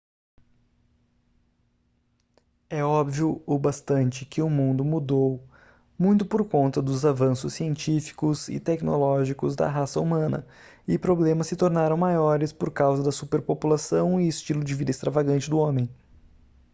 é 2.71 2.83
óbvio 2.83 3.39
o 3.45 3.59
bastante 3.59 4.25
que 4.25 4.41
o 4.41 4.49
mundo 4.49 4.83
mudou 4.83 5.47
muito 5.95 6.25
por 6.25 6.43
conta 6.49 6.81
dos 6.81 7.05
avanços 7.05 7.53
científicos 7.53 8.49
e 8.49 8.59
tecnológicos 8.59 9.55
da 9.55 9.69
raça 9.69 9.99
humana 9.99 10.43
e 10.87 10.97
problemas 10.97 11.45
se 11.45 11.55
tornaram 11.55 11.97
maiores 11.97 12.51
por 12.51 12.71
causa 12.71 13.03
da 13.03 13.11
superpopulação 13.11 14.19
e 14.19 14.27
estilo 14.27 14.63
de 14.63 14.73
vida 14.73 14.89
extravagante 14.89 15.47
do 15.51 15.59
homem 15.59 15.87